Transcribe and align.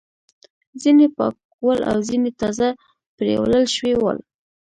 ځینې 0.81 1.07
پاک 1.17 1.35
ول 1.65 1.79
او 1.91 1.97
ځینې 2.07 2.29
تازه 2.41 2.67
پریولل 3.15 3.65
شوي 3.75 3.95
ول. 3.99 4.17